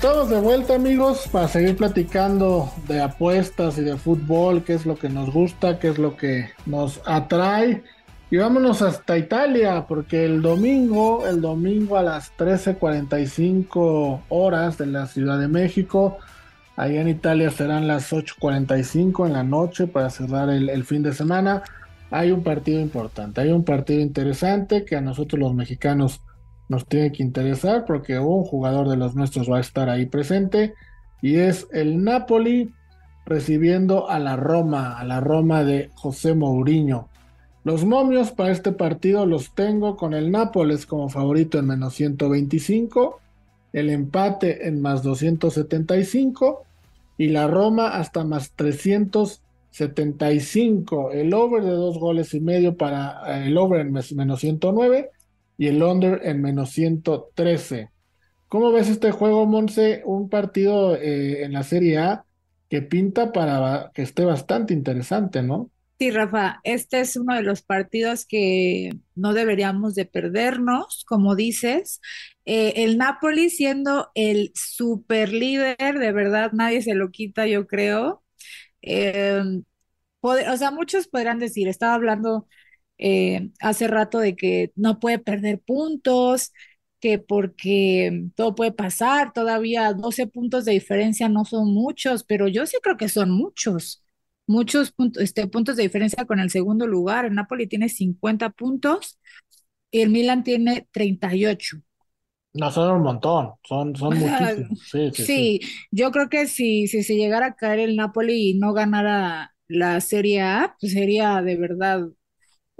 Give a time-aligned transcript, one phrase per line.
[0.00, 4.96] Estamos de vuelta amigos para seguir platicando de apuestas y de fútbol, qué es lo
[4.96, 7.82] que nos gusta, qué es lo que nos atrae.
[8.30, 15.06] Y vámonos hasta Italia, porque el domingo, el domingo a las 13:45 horas de la
[15.06, 16.16] Ciudad de México,
[16.76, 21.12] ahí en Italia serán las 8:45 en la noche para cerrar el, el fin de
[21.12, 21.62] semana.
[22.10, 26.22] Hay un partido importante, hay un partido interesante que a nosotros los mexicanos
[26.70, 30.72] nos tiene que interesar porque un jugador de los nuestros va a estar ahí presente
[31.20, 32.72] y es el Napoli
[33.26, 37.08] recibiendo a la Roma, a la Roma de José Mourinho.
[37.64, 43.18] Los momios para este partido los tengo con el Nápoles como favorito en menos 125,
[43.72, 46.62] el empate en más 275
[47.18, 51.10] y la Roma hasta más 375.
[51.10, 55.10] El over de dos goles y medio para eh, el over en menos 109
[55.60, 57.90] y el under en menos 113.
[58.48, 60.00] ¿Cómo ves este juego, Monse?
[60.06, 62.24] Un partido eh, en la Serie A
[62.70, 65.70] que pinta para que esté bastante interesante, ¿no?
[65.98, 72.00] Sí, Rafa, este es uno de los partidos que no deberíamos de perdernos, como dices.
[72.46, 78.22] Eh, el Napoli siendo el super líder, de verdad nadie se lo quita, yo creo.
[78.80, 79.42] Eh,
[80.22, 82.46] o sea, muchos podrán decir, estaba hablando
[83.00, 86.52] eh, hace rato de que no puede perder puntos,
[87.00, 92.66] que porque todo puede pasar, todavía 12 puntos de diferencia no son muchos, pero yo
[92.66, 94.04] sí creo que son muchos,
[94.46, 97.24] muchos puntos, este, puntos de diferencia con el segundo lugar.
[97.24, 99.18] El Napoli tiene 50 puntos
[99.90, 101.78] y el Milan tiene 38.
[102.52, 104.80] No, son un montón, son, son muchísimos.
[104.84, 108.54] Sí, sí, sí, yo creo que si, si se llegara a caer el Napoli y
[108.58, 112.08] no ganara la Serie A, pues sería de verdad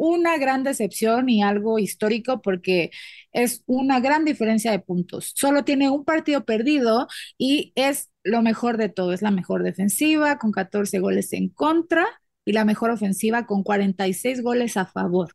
[0.01, 2.91] una gran decepción y algo histórico porque
[3.33, 5.33] es una gran diferencia de puntos.
[5.37, 7.07] Solo tiene un partido perdido
[7.37, 9.13] y es lo mejor de todo.
[9.13, 12.07] Es la mejor defensiva con 14 goles en contra
[12.47, 15.35] y la mejor ofensiva con 46 goles a favor.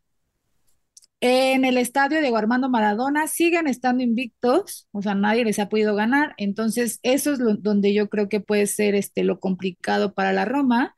[1.21, 5.95] En el estadio de Armando Maradona siguen estando invictos, o sea, nadie les ha podido
[5.95, 10.45] ganar, entonces eso es donde yo creo que puede ser este, lo complicado para la
[10.45, 10.95] Roma,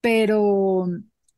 [0.00, 0.86] pero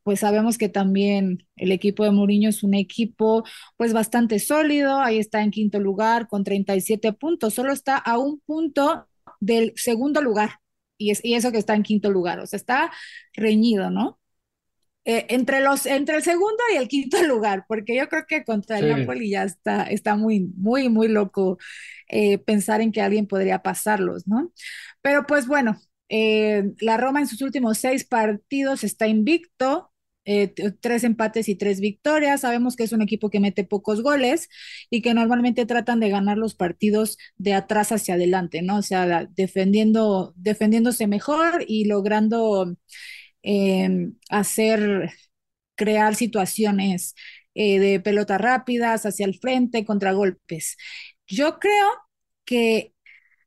[0.05, 3.45] pues sabemos que también el equipo de Mourinho es un equipo
[3.77, 8.41] pues bastante sólido, ahí está en quinto lugar con 37 puntos, solo está a un
[8.41, 9.09] punto
[9.41, 10.61] del segundo lugar
[10.99, 12.93] y, es, y eso que está en quinto lugar, o sea, está
[13.35, 14.21] reñido, ¿no?
[15.07, 18.79] Eh, entre, los, entre el segundo y el quinto lugar, porque yo creo que contra
[18.79, 21.59] el Napoli ya está, está muy, muy, muy loco
[22.09, 24.53] eh, pensar en que alguien podría pasarlos, ¿no?
[25.03, 25.79] Pero pues bueno,
[26.09, 29.93] eh, la Roma en sus últimos seis partidos está invicto,
[30.25, 30.49] eh,
[30.81, 32.43] tres empates y tres victorias.
[32.43, 34.49] Sabemos que es un equipo que mete pocos goles
[34.91, 38.79] y que normalmente tratan de ganar los partidos de atrás hacia adelante, ¿no?
[38.79, 42.77] O sea, defendiendo, defendiéndose mejor y logrando
[43.43, 45.11] em, hacer,
[45.77, 47.15] crear situaciones
[47.55, 50.77] eh, de pelota rápidas hacia el frente, contragolpes.
[51.27, 51.89] Yo creo
[52.45, 52.94] que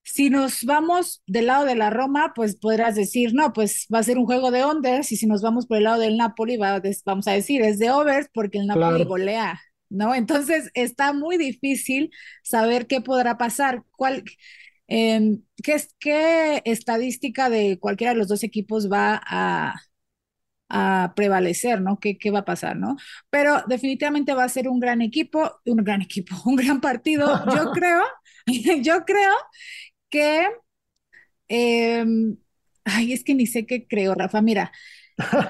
[0.07, 4.03] si nos vamos del lado de la Roma, pues podrás decir, no, pues va a
[4.03, 7.27] ser un juego de unders, y si nos vamos por el lado del Napoli, vamos
[7.27, 9.59] a decir, es de overs porque el Napoli golea,
[9.89, 10.15] ¿no?
[10.15, 12.09] Entonces está muy difícil
[12.41, 14.23] saber qué podrá pasar, cuál,
[14.87, 19.75] em, qué, qué estadística de cualquiera de los dos equipos va a,
[20.69, 21.99] a prevalecer, ¿no?
[21.99, 22.95] ¿Qué, ¿Qué va a pasar, ¿no?
[23.29, 27.43] Pero definitivamente va a ser un gran equipo, un gran equipo, un gran partido.
[27.53, 28.03] Yo creo,
[28.81, 29.33] yo creo
[30.09, 30.47] que,
[31.47, 32.37] em,
[32.85, 34.71] ay, es que ni sé qué creo, Rafa, mira,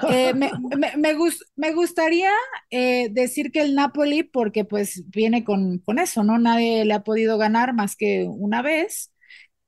[0.09, 0.51] eh, me,
[1.55, 2.31] me, gustaría
[2.69, 6.37] eh, decir que el Napoli, porque pues viene con, con, eso, ¿no?
[6.39, 9.11] Nadie le ha podido ganar más que una vez.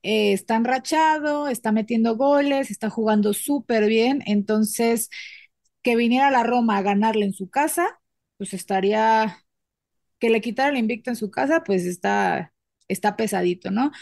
[0.02, 4.22] Eh, está enrachado, está metiendo goles, está jugando súper bien.
[4.26, 5.10] Entonces,
[5.82, 8.00] que viniera la Roma a ganarle en su casa,
[8.38, 9.38] pues estaría,
[10.18, 12.52] que le quitara el invicto en su casa, pues está,
[12.88, 13.92] está pesadito, ¿no?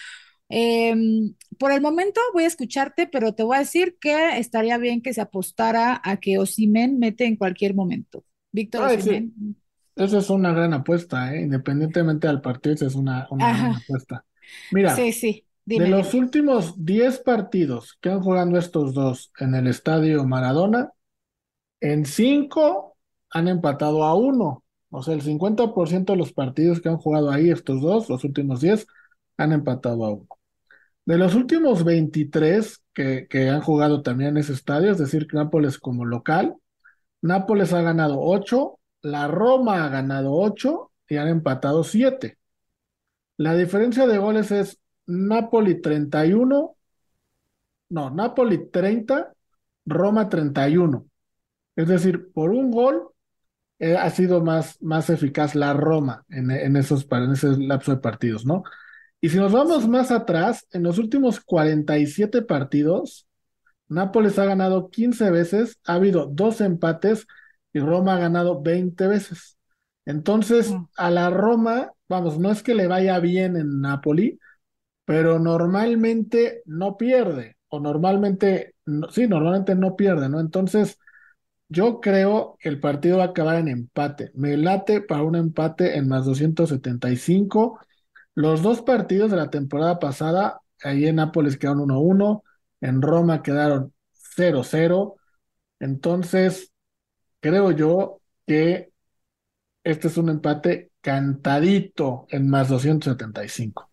[0.49, 5.03] Em, por el momento voy a escucharte, pero te voy a decir que estaría bien
[5.03, 8.25] que se apostara a que Osimen mete en cualquier momento.
[8.53, 9.57] Víctor Osimen.
[9.95, 11.43] Esa es una gran apuesta, ¿eh?
[11.43, 14.25] independientemente del partido, esa es una, gran apuesta.
[14.71, 15.45] Mira, sí, sí.
[15.67, 20.93] de los últimos 10 partidos que han jugado estos dos en el estadio Maradona,
[21.81, 22.97] en 5
[23.31, 24.65] han empatado a uno.
[24.91, 28.61] O sea, el 50% de los partidos que han jugado ahí, estos dos, los últimos
[28.61, 28.87] 10,
[29.37, 30.38] han empatado a uno.
[31.09, 36.05] De los últimos 23 que, han jugado también en ese estadio, es decir, Nápoles como
[36.05, 36.57] local,
[37.23, 42.37] Nápoles ha ganado 8, la Roma ha ganado 8 y han empatado 7.
[43.39, 46.77] La diferencia de goles es Napoli 31,
[47.89, 49.33] no, Napoli 30,
[49.87, 51.07] Roma 31.
[51.75, 53.09] Es decir, por un gol
[53.79, 54.77] eh, ha sido más,
[55.09, 58.63] eficaz la Roma en, en esos, en ese lapso de partidos, ¿no?
[59.21, 63.29] Y si nos vamos más atrás, en los últimos 47 partidos,
[63.89, 67.27] Nápoles ha ganado 15 veces, ha habido dos empates
[67.73, 69.57] y Roma ha ganado 20 veces.
[70.05, 74.39] Entonces, a la Roma, vamos, no es que le vaya bien en Napoli,
[75.05, 78.75] pero normalmente no pierde, o normalmente,
[79.11, 80.41] sí, normalmente no pierde, ¿no?
[80.41, 80.99] Entonces,
[81.69, 84.31] yo creo que el partido va a acabar en empate.
[84.35, 87.81] Me late para un empate en más 275.
[88.39, 92.45] Los dos partidos de la temporada pasada, ahí en Nápoles quedaron 1-1,
[92.81, 93.93] en Roma quedaron
[94.37, 95.17] 0-0.
[95.81, 96.73] Entonces,
[97.41, 98.93] creo yo que
[99.83, 103.91] este es un empate cantadito en más 275.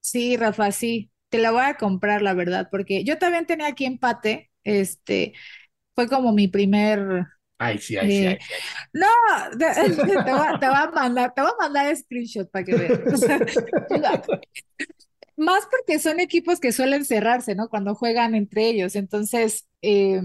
[0.00, 3.86] Sí, Rafa, sí, te la voy a comprar, la verdad, porque yo también tenía aquí
[3.86, 5.32] empate, este,
[5.94, 7.28] fue como mi primer...
[7.62, 8.38] Ay, sí, ay, sí, eh,
[8.94, 9.06] No,
[9.58, 9.66] te,
[10.24, 12.98] te voy, a- te voy a mandar, te voy a mandar screenshot para que veas.
[15.36, 17.68] Más porque son equipos que suelen cerrarse, ¿no?
[17.68, 18.94] Cuando juegan entre ellos.
[18.96, 20.20] Entonces, eh,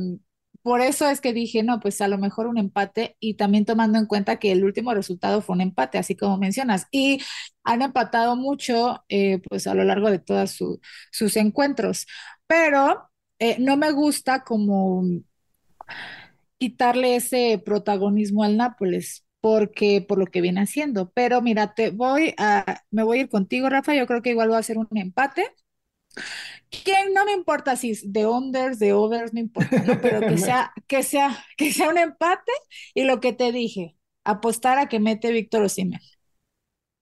[0.62, 3.98] por eso es que dije, no, pues a lo mejor un empate y también tomando
[4.00, 6.88] en cuenta que el último resultado fue un empate, así como mencionas.
[6.92, 7.22] Y
[7.64, 12.08] han empatado mucho, eh, pues a lo largo de todos su- sus encuentros.
[12.48, 13.10] Pero
[13.40, 15.04] eh, no me gusta como
[16.66, 21.12] quitarle ese protagonismo al Nápoles, porque por lo que viene haciendo.
[21.12, 23.94] Pero mira, te voy a, me voy a ir contigo, Rafa.
[23.94, 25.44] Yo creo que igual va a ser un empate.
[26.72, 30.02] Que no me importa si es de unders, de overs, no importa, ¿no?
[30.02, 32.52] Pero que sea, que sea, que sea un empate
[32.96, 36.02] y lo que te dije, apostar a que mete Víctor Osimhen.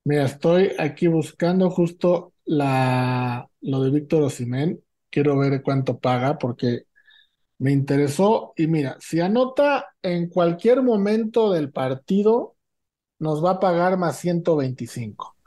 [0.04, 4.84] Mira, estoy aquí buscando justo la, lo de Víctor Osimhen.
[5.10, 6.84] Quiero ver cuánto paga porque
[7.64, 8.54] me interesó.
[8.58, 12.58] Y mira, si anota en cualquier momento del partido,
[13.20, 15.38] nos va a pagar más 125.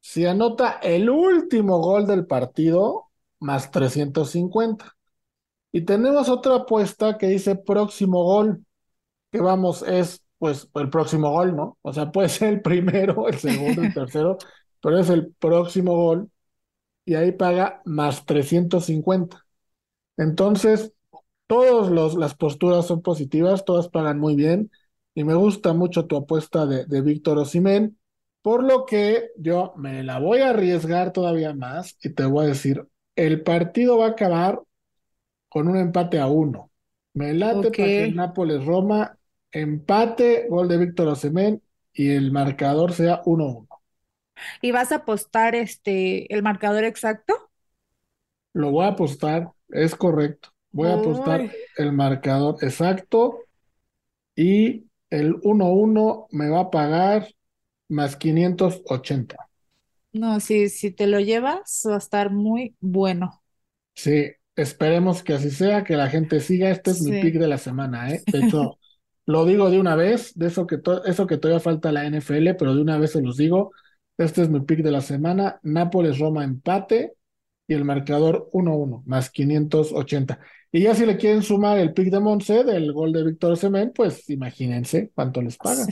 [0.00, 4.96] Si anota el último gol del partido, más 350.
[5.70, 8.66] Y tenemos otra apuesta que dice próximo gol,
[9.30, 11.78] que vamos, es pues el próximo gol, ¿no?
[11.82, 14.36] O sea, puede ser el primero, el segundo, el tercero,
[14.80, 16.28] pero es el próximo gol
[17.04, 19.46] y ahí paga más 350.
[20.16, 20.92] Entonces,
[21.52, 24.70] todas las posturas son positivas, todas pagan muy bien
[25.14, 27.98] y me gusta mucho tu apuesta de, de Víctor Osimhen,
[28.42, 32.48] por lo que yo me la voy a arriesgar todavía más y te voy a
[32.48, 34.62] decir, el partido va a acabar
[35.48, 36.70] con un empate a uno.
[37.14, 37.78] Me late Ok.
[37.78, 39.18] para que el Nápoles-Roma
[39.52, 41.62] empate, gol de Víctor Osimhen
[41.92, 43.68] y el marcador sea 1-1.
[44.60, 47.50] ¿Y vas a apostar este el marcador exacto?
[48.54, 50.48] Lo voy a apostar, es correcto.
[50.72, 53.38] Voy a apostar el marcador exacto
[54.34, 57.28] y el 1-1 me va a pagar
[57.88, 59.36] más 580.
[60.12, 63.42] No, si, si te lo llevas, va a estar muy bueno.
[63.94, 66.70] Sí, esperemos que así sea, que la gente siga.
[66.70, 68.22] Este es mi pick de la semana, ¿eh?
[68.26, 68.78] De hecho,
[69.26, 72.74] lo digo de una vez, de eso que, eso que todavía falta la NFL, pero
[72.74, 73.72] de una vez se los digo.
[74.18, 75.60] Este es mi pick de la semana.
[75.62, 77.14] Nápoles-Roma empate
[77.72, 80.38] y el marcador 1-1, más 580.
[80.70, 83.92] Y ya si le quieren sumar el pick de Monse del gol de Víctor Osimhen,
[83.92, 85.88] pues imagínense cuánto les pagan.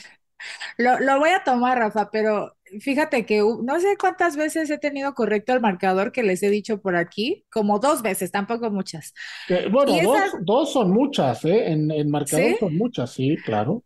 [0.79, 5.15] Lo, lo voy a tomar, Rafa, pero fíjate que no sé cuántas veces he tenido
[5.15, 9.13] correcto el marcador que les he dicho por aquí, como dos veces, tampoco muchas.
[9.47, 11.73] Que, bueno, dos, dos son muchas, ¿eh?
[11.73, 12.57] En, en marcador ¿sí?
[12.59, 13.85] son muchas, sí, claro.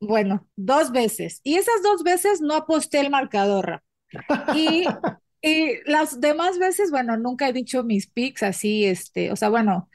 [0.00, 1.40] Bueno, dos veces.
[1.42, 3.80] Y esas dos veces no aposté el marcador,
[4.12, 4.54] Rafa.
[4.54, 4.84] Y,
[5.46, 9.90] y las demás veces, bueno, nunca he dicho mis picks así, este, o sea, bueno,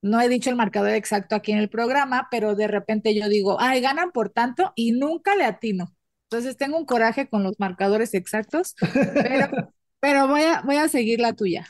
[0.00, 3.56] no he dicho el marcador exacto aquí en el programa, pero de repente yo digo,
[3.60, 5.92] ay, ganan por tanto y nunca le atino.
[6.30, 8.76] Entonces tengo un coraje con los marcadores exactos,
[9.12, 9.48] pero,
[10.00, 11.66] pero voy a, voy a seguir la tuya.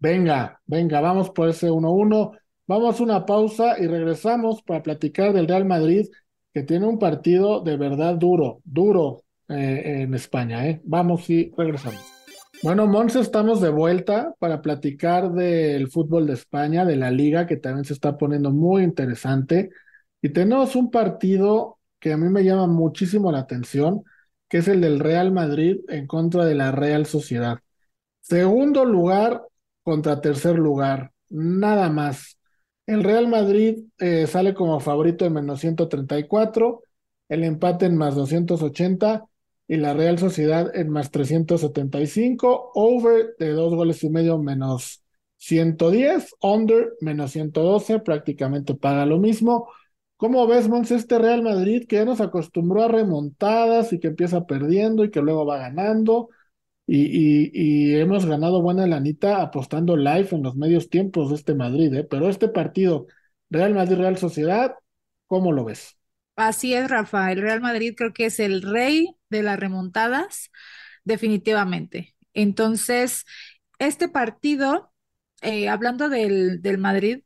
[0.00, 2.32] Venga, venga, vamos por ese 1-1.
[2.66, 6.08] Vamos a una pausa y regresamos para platicar del Real Madrid,
[6.52, 10.80] que tiene un partido de verdad duro, duro eh, en España, ¿eh?
[10.82, 12.15] Vamos y regresamos.
[12.62, 17.56] Bueno, Monse, estamos de vuelta para platicar del fútbol de España, de la liga, que
[17.56, 19.70] también se está poniendo muy interesante.
[20.22, 24.04] Y tenemos un partido que a mí me llama muchísimo la atención,
[24.48, 27.58] que es el del Real Madrid en contra de la Real Sociedad.
[28.20, 29.42] Segundo lugar
[29.82, 32.38] contra tercer lugar, nada más.
[32.86, 36.82] El Real Madrid eh, sale como favorito en menos 134,
[37.28, 39.24] el empate en más 280
[39.68, 45.02] y la Real Sociedad en más 375, over de dos goles y medio menos
[45.38, 49.68] 110, under menos 112, prácticamente paga lo mismo.
[50.16, 54.46] ¿Cómo ves, Mons, este Real Madrid que ya nos acostumbró a remontadas y que empieza
[54.46, 56.30] perdiendo y que luego va ganando?
[56.86, 61.92] Y, y, hemos ganado buena lanita apostando live en los medios tiempos de este Madrid,
[61.94, 62.04] ¿eh?
[62.04, 63.06] Pero este partido,
[63.50, 64.76] Real Madrid-Real Sociedad,
[65.26, 65.96] ¿cómo lo ves?
[66.36, 67.32] Así es, Rafa.
[67.32, 70.50] El Real Madrid creo que es el rey de las remontadas,
[71.04, 72.14] definitivamente.
[72.34, 73.24] Entonces,
[73.78, 74.92] este partido,
[75.42, 77.22] eh, hablando del, del Madrid,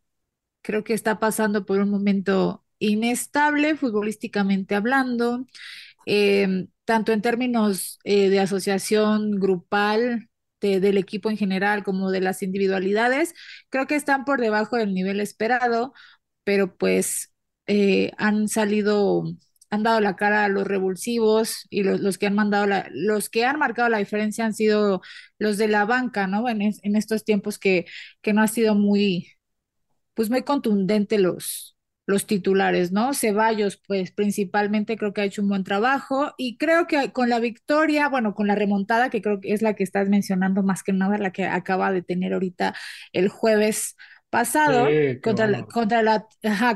[0.62, 5.47] creo que está pasando por un momento inestable futbolísticamente hablando,
[6.07, 10.29] em, tanto en términos eh, de asociación grupal
[10.61, 13.35] del equipo en general como de las individualidades,
[13.71, 15.95] creo que están por debajo del nivel esperado,
[16.45, 17.29] pero pues
[17.71, 19.23] eh, han salido,
[19.71, 23.59] han dado la cara a los revulsivos y los, que han mandado los que han
[23.61, 25.03] marcado la diferencia han sido
[25.39, 26.49] los de la banca, ¿no?
[26.49, 27.87] En, en estos tiempos que,
[28.23, 29.29] que no ha sido muy,
[30.15, 33.15] pues muy contundente los, los titulares, ¿no?
[33.15, 37.39] Ceballos, pues principalmente creo que ha hecho un buen trabajo y creo que con la
[37.39, 40.93] victoria, bueno, con la remontada, que creo que es la que estás mencionando más que
[40.93, 42.75] nada, la que acaba de tener ahorita
[43.12, 43.97] el jueves
[44.30, 44.88] pasado
[45.22, 46.26] contra, contra, la,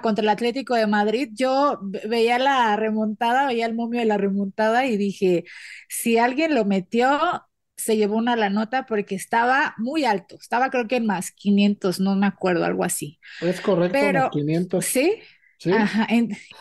[0.02, 4.86] contra el Atlético de Madrid, yo veía la remontada, veía el momio de la remontada
[4.86, 5.44] y dije,
[5.88, 7.46] si alguien lo metió,
[7.76, 12.00] se llevó una la nota porque estaba muy alto, estaba creo que en más 500,
[12.00, 13.18] no me acuerdo, algo así.
[13.40, 14.84] Es correcto, Pero, 500.
[14.84, 15.20] Sí.
[15.58, 15.72] ¿Sí?
[15.72, 16.06] Ajá,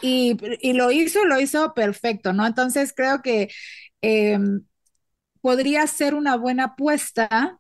[0.01, 2.45] y, y, lo hizo, lo hizo perfecto, ¿no?
[2.45, 3.49] Entonces creo que
[4.01, 4.61] em,
[5.41, 7.59] podría ser una buena apuesta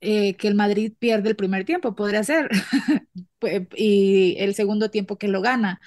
[0.00, 2.48] eh, que el Madrid pierde el primer tiempo, podría ser,
[3.76, 5.80] y el segundo tiempo que lo gana.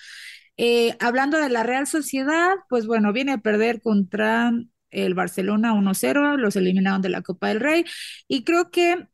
[0.57, 4.51] Eh, hablando de la Real Sociedad, pues bueno, viene a perder contra
[4.91, 7.85] el Barcelona 1-0, los eliminaron de la Copa del Rey
[8.27, 9.07] y creo que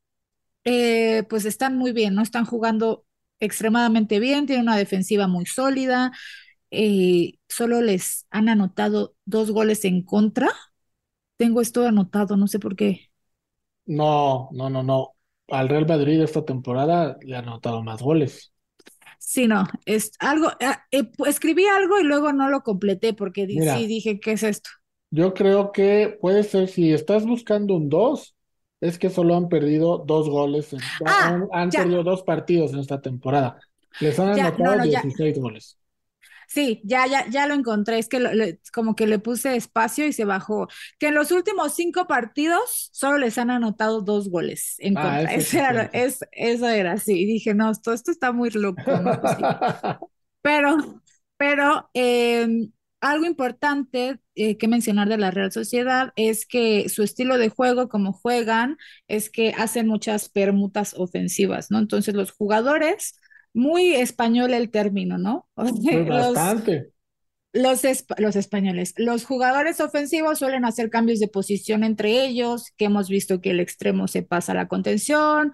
[0.66, 2.22] eh, pues están muy bien, ¿no?
[2.24, 3.06] Están jugando
[3.40, 6.12] extremadamente bien, tienen una defensiva muy sólida,
[7.50, 10.50] solo les han anotado dos goles en contra.
[11.38, 13.07] Tengo esto anotado, no sé por qué.
[13.88, 15.14] No, no, no, no.
[15.50, 18.54] Al Real Madrid esta temporada le han anotado más goles.
[19.18, 23.88] Sí, no, es algo, ah, eh, escribí algo y luego no lo completé porque sí
[23.88, 24.70] dije, ¿qué es esto?
[25.10, 28.36] Yo creo que puede ser, si estás buscando un 2,
[28.80, 30.76] es que solo han perdido dos goles,
[31.06, 33.60] ah, han, perdido dos partidos en esta temporada.
[34.00, 35.78] Les han anotado 16 goles.
[36.48, 38.00] Sí, ya, ya, ya lo encontré.
[38.00, 40.68] Es que como que le puse espacio y se bajó.
[40.98, 45.34] Que en los últimos cinco partidos solo les han anotado dos goles en ah, contra.
[45.34, 47.20] Eso, era, es, eso era así.
[47.20, 48.82] Y dije, no, esto, esto está muy loco.
[50.42, 51.02] pero,
[51.38, 52.48] pero eh,
[53.02, 57.90] algo importante eh, que mencionar de la Real Sociedad es que su estilo de juego,
[57.90, 58.78] como juegan,
[59.08, 61.80] es que hacen muchas permutas ofensivas, ¿no?
[61.80, 63.20] Entonces los jugadores,
[63.58, 65.50] muy español el término, ¿no?
[65.56, 66.92] bastante.
[67.54, 67.82] Los,
[68.18, 73.42] los, españoles, los jugadores ofensivos suelen hacer cambios de posición entre ellos, que hemos visto
[73.42, 75.54] que el extremo se pasa a la contención,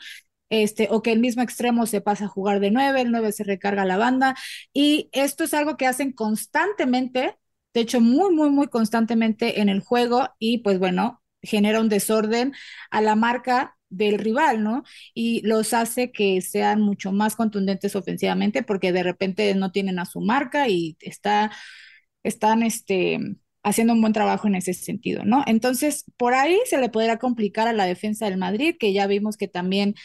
[0.50, 3.46] este, o que el mismo extremo se pasa a jugar de nueve, el nueve se
[3.46, 4.36] recarga a la banda,
[4.74, 7.38] y esto es algo que hacen constantemente,
[7.74, 12.54] de hecho, muy, muy, muy constantemente en el juego, y pues bueno, genera un desorden
[12.92, 14.84] a la marca del rival, ¿no?
[15.14, 20.06] Y los hace que sean mucho más contundentes ofensivamente porque de repente no tienen a
[20.06, 21.52] su marca y está,
[22.24, 23.20] están, este,
[23.64, 25.44] haciendo un buen trabajo en ese sentido, ¿no?
[25.48, 29.38] Entonces, por ahí se le podrá complicar a la defensa del Madrid, que ya vimos
[29.38, 29.96] que también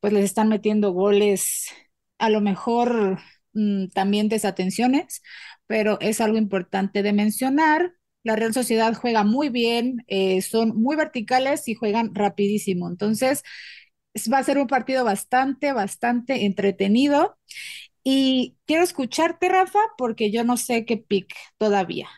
[0.00, 1.68] pues les están metiendo goles,
[2.18, 3.18] a lo mejor
[3.52, 5.22] mm, también desatenciones,
[5.66, 7.92] pero es algo importante de mencionar.
[8.24, 12.88] La Real Sociedad juega muy bien, eh, son muy verticales y juegan rapidísimo.
[12.88, 13.42] Entonces,
[14.32, 17.38] va a ser un partido bastante, bastante entretenido.
[18.04, 22.08] Y quiero escucharte, Rafa, porque yo no sé qué pick todavía.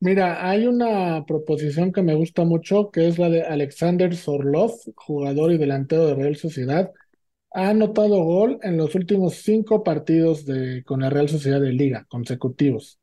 [0.00, 5.52] Mira, hay una proposición que me gusta mucho, que es la de Alexander Sorlov, jugador
[5.52, 6.90] y delantero de Real Sociedad.
[7.52, 12.06] Ha anotado gol en los últimos cinco partidos de, con la Real Sociedad de Liga
[12.10, 13.00] consecutivos.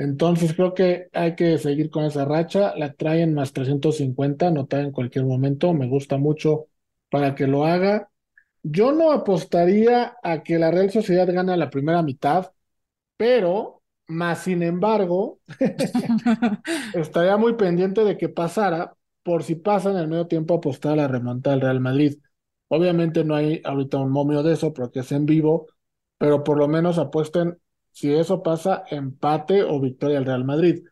[0.00, 2.74] Entonces creo que hay que seguir con esa racha.
[2.76, 5.74] La traen más 350, anotar en cualquier momento.
[5.74, 6.68] Me gusta mucho
[7.10, 8.10] para que lo haga.
[8.62, 12.52] Yo no apostaría a que la Real Sociedad gane la primera mitad,
[13.16, 15.40] pero más sin embargo,
[16.94, 20.96] estaría muy pendiente de que pasara, por si pasa en el medio tiempo apostar a
[20.96, 22.18] la remontada del Real Madrid.
[22.68, 25.66] Obviamente no hay ahorita un momio de eso porque es en vivo,
[26.18, 27.58] pero por lo menos apuesten
[28.00, 30.84] si eso pasa, empate o victoria al Real Madrid.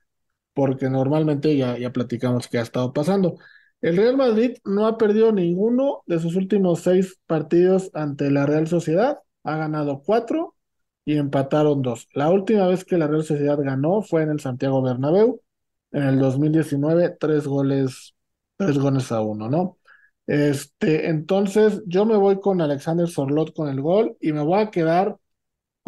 [0.54, 3.38] porque normalmente ya, ya platicamos qué ha estado pasando.
[3.80, 8.66] El Real Madrid no ha perdido ninguno de sus últimos seis partidos ante la Real
[8.68, 10.56] Sociedad, ha ganado cuatro
[11.04, 12.08] y empataron dos.
[12.12, 15.40] La última vez que la Real Sociedad ganó fue en el Santiago Bernabéu,
[15.92, 18.14] en el 2019, tres goles,
[18.56, 19.78] tres goles a uno, ¿no?
[20.26, 24.70] Este, entonces yo me voy con Alexander Sorlot con el gol y me voy a
[24.70, 25.16] quedar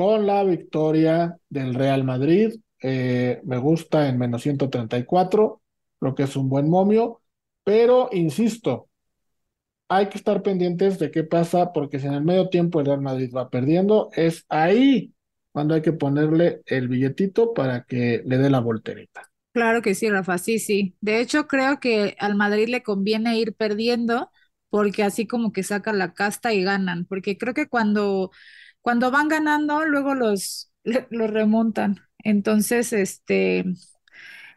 [0.01, 2.55] con la victoria del Real Madrid.
[2.83, 5.61] Eh, me gusta en menos 134,
[5.99, 7.21] creo que es un buen momio,
[7.65, 8.89] pero insisto,
[9.91, 13.03] hay que estar pendientes de qué pasa, porque si en el medio tiempo el Real
[13.03, 15.13] Madrid va perdiendo, es ahí
[15.53, 19.31] cuando hay que ponerle el billetito para que le dé la voltereta.
[19.53, 20.97] Claro que sí, Rafa, sí, sí.
[21.03, 24.31] De hecho, creo que al Madrid le conviene ir perdiendo
[24.71, 28.31] porque así como que saca la casta y ganan, porque creo que cuando,
[28.83, 30.73] cuando van ganando, luego los,
[31.11, 32.01] los remontan.
[32.25, 33.65] Entonces, este,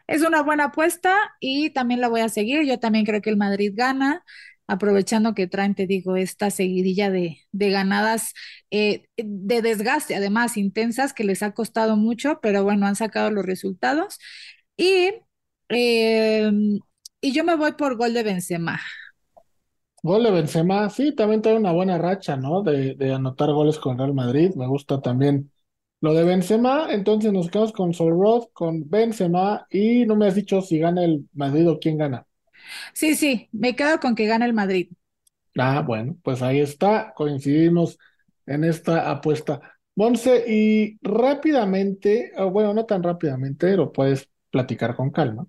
[0.06, 2.64] es una buena apuesta y también la voy a seguir.
[2.66, 4.24] Yo también creo que el Madrid gana,
[4.66, 8.32] aprovechando que traen, te digo, esta seguidilla de, de ganadas
[8.70, 13.44] eh, de desgaste, además intensas, que les ha costado mucho, pero bueno, han sacado los
[13.46, 14.18] resultados.
[14.76, 15.10] Y,
[15.68, 16.80] em,
[17.20, 18.80] y yo me voy por gol de Benzema.
[20.08, 22.62] Gol de Benzema, sí, también tiene una buena racha, ¿no?
[22.62, 24.52] De, de anotar goles con Real Madrid.
[24.54, 25.50] Me gusta también
[26.00, 26.88] lo de Benzema.
[26.92, 31.28] Entonces nos quedamos con Solrod, con Benzema y no me has dicho si gana el
[31.32, 32.26] Madrid o quién gana.
[32.92, 34.88] Sí, sí, me quedo con que gana el Madrid.
[35.58, 37.98] Ah, bueno, pues ahí está, coincidimos
[38.46, 39.60] en esta apuesta.
[39.94, 45.46] Monse, y rápidamente, bueno, no tan rápidamente, lo puedes platicar con calma.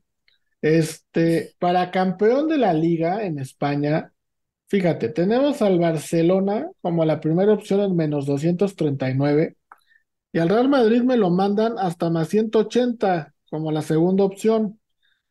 [0.62, 4.14] Este, para campeón de la liga en España,
[4.76, 9.56] fíjate, tenemos al Barcelona como la primera opción en menos 239
[10.34, 14.82] y al Real Madrid me lo mandan hasta más 180 como la segunda opción.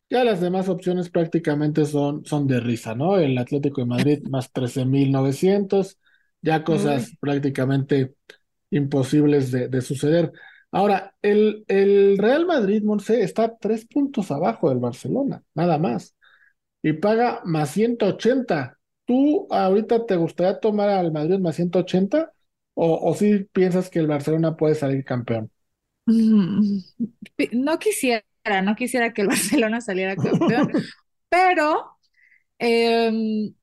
[0.09, 3.19] Ya las demás opciones prácticamente son, son de risa, ¿no?
[3.19, 5.99] El Atlético de Madrid más 13.900,
[6.40, 8.14] ya cosas Uy, prácticamente
[8.71, 10.33] imposibles de, de suceder.
[10.73, 16.14] Ahora, el, el Real Madrid, Monse, está tres puntos abajo del Barcelona, nada más,
[16.83, 18.79] y paga más 180.
[19.07, 22.33] ¿Tú ahorita te gustaría tomar al Madrid más 180
[22.75, 25.51] o, o si piensas que el Barcelona puede salir campeón?
[27.53, 28.25] no quisiera,
[28.62, 30.69] no quisiera que el Barcelona saliera campeón,
[31.29, 31.97] pero
[32.59, 33.55] em,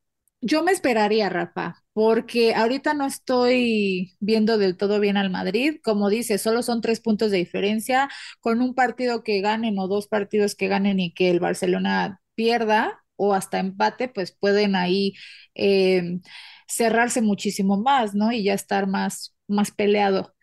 [0.41, 5.80] yo me esperaría, Rafa, porque ahorita no estoy viendo del todo bien al Madrid.
[5.84, 8.10] Como dice, solo son tres puntos de diferencia.
[8.41, 13.00] Con un partido que ganen o dos partidos que ganen y que el Barcelona pierda
[13.21, 15.13] o hasta empate, pues pueden ahí
[15.53, 16.21] em,
[16.67, 18.31] cerrarse muchísimo más, ¿no?
[18.31, 20.36] Y ya estar más, más peleado.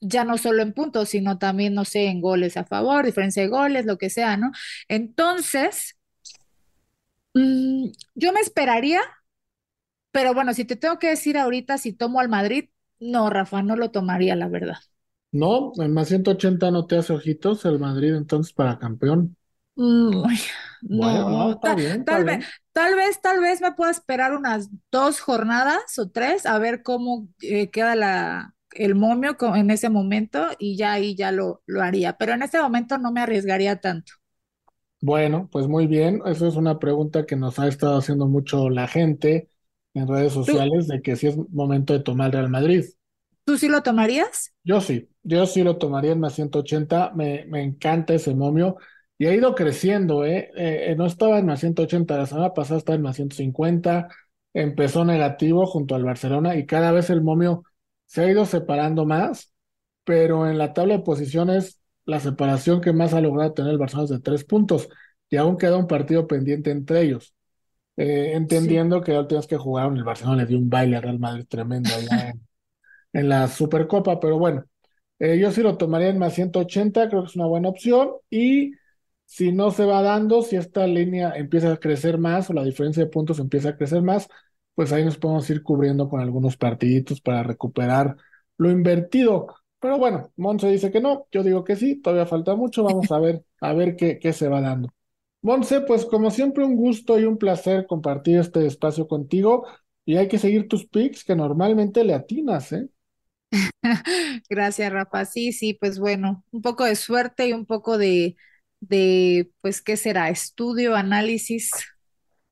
[0.00, 3.48] Ya no solo en puntos, sino también, no sé, en goles a favor, diferencia de
[3.48, 4.52] goles, lo que sea, ¿no?
[4.88, 5.96] Entonces,
[7.34, 9.00] mm, yo me esperaría
[10.10, 12.68] pero bueno, si te tengo que decir ahorita si tomo al Madrid,
[13.00, 14.76] no, Rafa, no lo tomaría, la verdad.
[15.32, 19.36] No, en más 180 no te hace ojitos el Madrid entonces para campeón.
[19.76, 20.22] Mm,
[20.88, 22.38] Bueno, no, no, está ta- bien, está tal vez,
[22.72, 27.28] tal vez, tal vez me pueda esperar unas dos jornadas o tres a ver cómo
[27.40, 32.16] eh, queda la, el momio en ese momento y ya ahí ya lo, lo haría.
[32.18, 34.12] Pero en este momento no me arriesgaría tanto.
[35.00, 36.22] Bueno, pues muy bien.
[36.26, 39.50] Eso es una pregunta que nos ha estado haciendo mucho la gente
[39.94, 42.84] en redes ¿Tú, sociales de que si es momento de tomar Real Madrid.
[43.44, 44.52] tú sí lo tomarías?
[44.64, 47.12] Yo sí, yo sí lo tomaría en más 180.
[47.14, 48.76] Me, me encanta ese momio
[49.18, 50.50] y ha ido creciendo, ¿eh?
[50.56, 54.08] Eh, eh, no estaba en más 180, la semana pasada estaba en más 150.
[54.54, 57.64] Empezó negativo junto al Barcelona y cada vez el momio
[58.06, 59.52] se ha ido separando más,
[60.04, 64.04] pero en la tabla de posiciones la separación que más ha logrado tener el Barcelona
[64.06, 64.88] es de tres puntos
[65.30, 67.34] y aún queda un partido pendiente entre ellos.
[67.96, 68.36] Eh, Sí.
[68.36, 71.46] entendiendo que ya tienes que jugar, el Barcelona le dio un baile al Real Madrid
[71.48, 72.46] tremendo allá en,
[73.12, 74.64] en la Supercopa, pero bueno,
[75.18, 78.72] eh, yo sí lo tomaría en más 180, creo que es una buena opción y
[79.32, 83.02] si no se va dando, si esta línea empieza a crecer más o la diferencia
[83.04, 84.28] de puntos empieza a crecer más,
[84.74, 88.14] pues ahí nos podemos ir cubriendo con algunos partiditos para recuperar
[88.58, 89.46] lo invertido.
[89.80, 93.18] Pero bueno, Monse dice que no, yo digo que sí, todavía falta mucho, vamos a
[93.20, 94.90] ver, a ver qué, qué se va dando.
[95.40, 99.66] Monse, pues como siempre un gusto y un placer compartir este espacio contigo
[100.04, 102.86] y hay que seguir tus picks que normalmente le atinas, ¿eh?
[104.50, 105.24] Gracias, Rafa.
[105.24, 108.36] Sí, sí, pues bueno, un poco de suerte y un poco de,
[108.82, 110.30] de, pues, ¿qué será?
[110.30, 111.70] Estudio, análisis.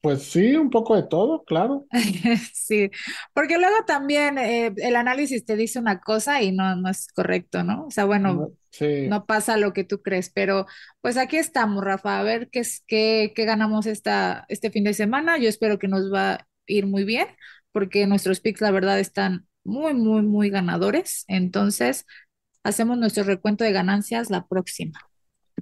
[0.03, 1.87] Pues sí, un poco de todo, claro.
[2.55, 2.91] Sí,
[3.35, 7.65] porque luego también eh, el análisis te dice una cosa y no, no es correcto,
[7.65, 7.87] ¿no?
[7.87, 8.87] O sea, bueno, Sí.
[9.05, 10.67] no pasa lo que tú crees, pero
[11.01, 14.95] pues aquí estamos, Rafa, a ver qué es, qué, qué ganamos esta, este fin de
[14.95, 15.39] semana.
[15.39, 17.27] Yo espero que nos va a ir muy bien,
[17.73, 21.25] porque nuestros picks, la verdad, están muy, muy, muy ganadores.
[21.29, 22.07] Entonces,
[22.65, 25.01] hacemos nuestro recuento de ganancias la próxima.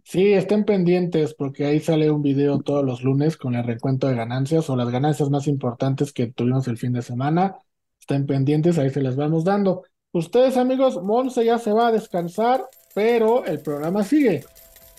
[0.04, 4.14] Sí, estén pendientes porque ahí sale un video todos los lunes con el recuento de
[4.14, 7.56] ganancias o las ganancias más importantes que tuvimos el fin de semana.
[8.00, 9.84] Estén pendientes, ahí se las vamos dando.
[10.12, 14.44] Ustedes, amigos, Monse ya se va a descansar, pero el programa sigue.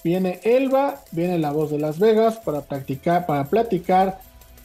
[0.03, 4.19] Viene Elba, viene la voz de Las Vegas para practicar, para platicar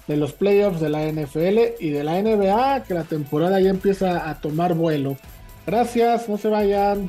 [0.06, 4.28] de los playoffs de la NFL y de la NBA, que la temporada ya empieza
[4.28, 5.16] a tomar vuelo.
[5.66, 7.08] Gracias, no se vayan.